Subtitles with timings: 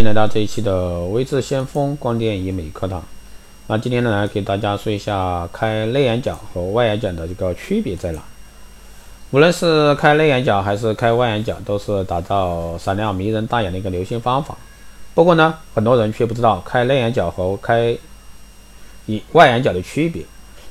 [0.00, 3.04] 欢迎来到这一期的微智先锋光电医美课堂。
[3.66, 8.22] 那今天呢，来给大家说一下开内眼角和外眼角的这个区别在哪。
[9.30, 14.56] 无论是开内眼角还是开外眼角，都是打造闪亮迷人大眼的一个流行方法。
[15.12, 17.94] 不过呢，很多人却不知道开内眼角和开
[19.04, 20.24] 以外眼角的区别，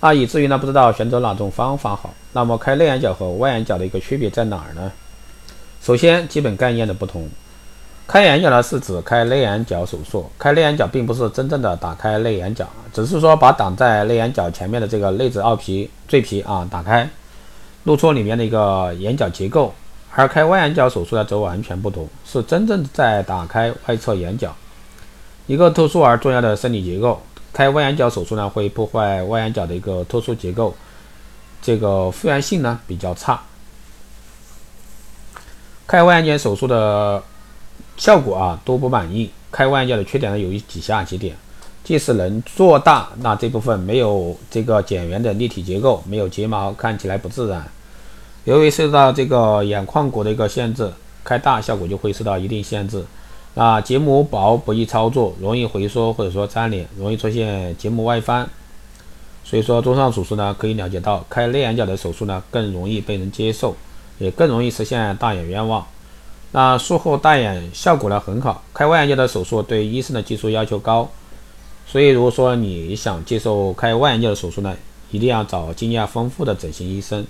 [0.00, 2.14] 那以至于呢，不知道选择哪种方法好。
[2.32, 4.92] 那么开内眼角和外眼角的一个区别在哪儿呢？
[5.82, 7.28] 首先，基本概念的不同。
[8.06, 10.30] 开眼角呢，是指开内眼角手术。
[10.38, 17.08] 开内眼角并不是真正的打开内眼角，只是说把挡在内眼角前面的这个内眦凹皮赘皮啊打开，
[17.84, 19.74] 露出里面的一个眼角结构。
[20.14, 24.54] 而开外眼角手术呢，则完全不同，是真正在打开外侧眼角
[25.46, 27.20] 一个特殊而重要的生理结构。
[27.52, 30.74] 开外眼角手术呢，会破坏外眼角的一个特殊结构，
[31.60, 33.42] 这个复原性呢比较差。
[35.86, 37.22] 开外眼角手术的
[37.96, 39.30] 效果啊都不满意。
[39.50, 41.34] 开外眼角的缺点呢有以下几点：
[41.82, 47.66] 即使能做大，那这部分没有这个睑缘的立体结构，没有睫毛，看起来不自然。
[48.44, 50.92] 由于受到这个眼眶骨的一个限制，
[51.24, 53.04] 开大效果就会受到一定限制。
[53.54, 58.46] 那结膜薄不易操作，容易回缩或者说粘连，容易出现结膜外翻。
[59.42, 63.74] 所以说，综上所述呢，可以了解到开内眼角的手术呢更容易被人接受，
[64.18, 65.86] 也更容易实现大眼愿望。
[66.58, 68.62] 那术后大眼效果呢很好。
[68.72, 71.06] 开外眼角的手术对医生的技术要求高，
[71.86, 74.74] 所以如果说你想接受开外眼角的手术呢，
[75.10, 77.26] 一定要找经验丰富的整形医生。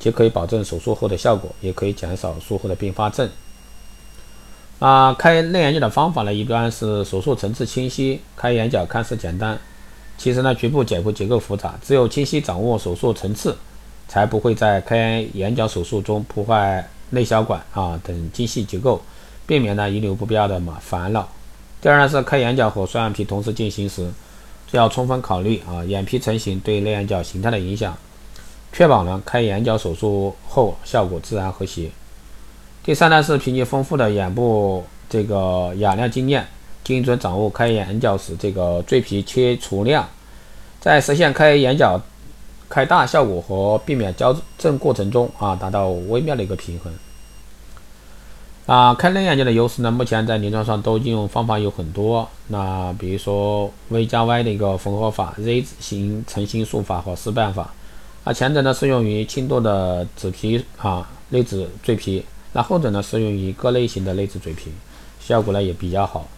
[0.00, 3.30] 既可以保证手术后的效果，也可以减少术后的并发症。
[4.80, 9.56] 啊，开内眼角的方法呢，一般是手术层次清晰，开眼角看似简单，
[10.18, 11.78] 其实呢局部解剖结构复杂。
[11.80, 13.56] 只有清晰掌握手术层次，
[14.08, 19.00] 才不会在开眼角手术中破坏内小管啊等精细结构，
[19.46, 21.28] 避免呢遗留不必要的嘛烦恼。
[21.80, 24.10] 第二呢是开眼角和双眼皮同时进行时，
[24.72, 27.96] 要充分考虑啊眼皮成型对内眼角形态的影响。
[28.72, 31.90] 确保呢开眼角手术后效果自然和谐。
[32.84, 36.46] 第三呢是凭借丰富的眼部这个养量经验，
[36.84, 40.08] 精准掌握开眼角时这个赘皮切除量，
[40.80, 42.00] 在实现开眼角
[42.70, 46.90] 开大效果和避免矫正过程中啊达到微妙的一个平衡。
[48.66, 52.28] 啊，开内眼角的优势呢，目前在临床上都应用方法有很多。
[52.46, 57.74] 那比如说 V 加 Y 的一个缝合法、Z 字形成型术法和丝瓣法。
[58.22, 64.70] 那前者呢适用于轻度的脂皮啊内眦赘皮，那后者呢适用于各类型的内眦赘皮，
[65.18, 66.28] 效果呢也比较好。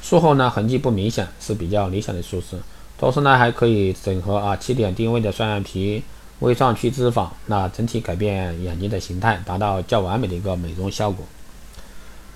[0.00, 2.56] 术后呢痕迹不明显，是比较理想的术式。
[3.02, 6.00] 同时呢还可以整合啊起点定位的双眼皮、
[6.38, 11.26] 微创去脂肪，那整体改变眼睛的形态，达到较完美的一个美容效果。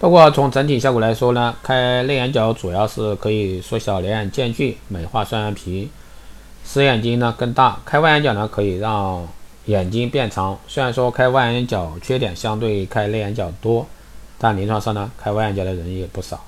[0.00, 5.88] 不过从整体效果来说呢，开内眼角主要是可以缩小两眼间距，美化双眼皮。
[6.64, 9.24] 使眼睛呢更大，开外眼角呢可以让
[9.66, 10.58] 眼睛变长。
[10.66, 13.86] 虽然说开外眼角缺点相对开内眼角多，
[14.36, 16.44] 但临床上呢开外眼角的人也不少。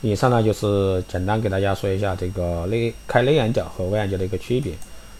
[0.00, 4.72] 以上呢就是简单给大家说一下这个内开内眼角和外眼角的一个区别，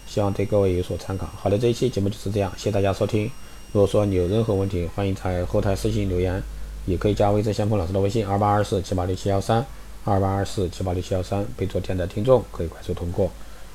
[0.06, 1.28] 希望对各位有所参考。
[1.36, 3.30] 好的，这一期节目就是这样，谢谢大家收听。
[3.72, 6.42] 如果说你有任何问题，欢迎在后台私信留言，
[6.86, 9.64] 也可以加微之先锋老师的微信二八二四七八六七幺三。
[10.04, 13.30] 二八二四七八六七幺三，被昨天的听众可以快速通过。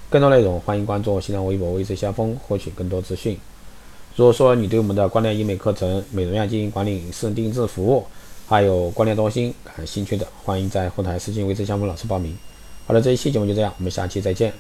[0.10, 3.38] 更多内容，欢迎关注新浪微博“微之先锋”，获取更多资讯。
[4.16, 8.04] 如果说你对我们的光电医美课程、美容院经营管理、私人定制服务，
[8.48, 12.38] 还有关联中心感兴趣的，欢迎在后台私信“微之先锋”老师报名。
[12.86, 14.52] 好了，这一期节目就这样，我们下期再见。